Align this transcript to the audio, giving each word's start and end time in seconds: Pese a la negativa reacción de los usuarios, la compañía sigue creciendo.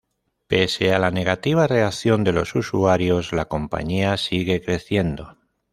Pese 0.47 0.95
a 0.95 0.97
la 0.97 1.11
negativa 1.11 1.67
reacción 1.67 2.23
de 2.23 2.31
los 2.33 2.55
usuarios, 2.55 3.33
la 3.33 3.45
compañía 3.45 4.17
sigue 4.17 4.59
creciendo. 4.59 5.37